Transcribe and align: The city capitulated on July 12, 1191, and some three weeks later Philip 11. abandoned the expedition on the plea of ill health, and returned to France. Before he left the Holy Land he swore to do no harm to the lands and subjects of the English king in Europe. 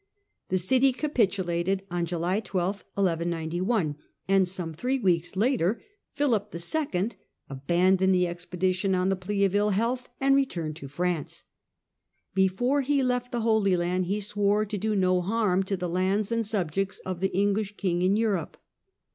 The 0.49 0.57
city 0.57 0.93
capitulated 0.93 1.83
on 1.91 2.07
July 2.07 2.39
12, 2.39 2.85
1191, 2.95 3.97
and 4.27 4.47
some 4.47 4.73
three 4.73 4.97
weeks 4.97 5.35
later 5.35 5.83
Philip 6.13 6.51
11. 6.55 7.11
abandoned 7.47 8.15
the 8.15 8.27
expedition 8.27 8.95
on 8.95 9.09
the 9.09 9.15
plea 9.15 9.45
of 9.45 9.53
ill 9.53 9.69
health, 9.69 10.09
and 10.19 10.35
returned 10.35 10.75
to 10.77 10.87
France. 10.87 11.43
Before 12.33 12.81
he 12.81 13.03
left 13.03 13.31
the 13.31 13.41
Holy 13.41 13.77
Land 13.77 14.07
he 14.07 14.19
swore 14.19 14.65
to 14.65 14.75
do 14.79 14.95
no 14.95 15.21
harm 15.21 15.61
to 15.61 15.77
the 15.77 15.87
lands 15.87 16.31
and 16.31 16.47
subjects 16.47 16.97
of 17.05 17.19
the 17.19 17.37
English 17.37 17.77
king 17.77 18.01
in 18.01 18.15
Europe. 18.15 18.57